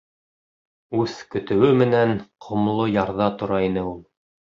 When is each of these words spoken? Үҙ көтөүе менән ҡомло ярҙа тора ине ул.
Үҙ 1.01 1.11
көтөүе 1.35 1.69
менән 1.81 2.13
ҡомло 2.45 2.87
ярҙа 2.93 3.29
тора 3.43 3.61
ине 3.67 3.85
ул. 3.91 4.01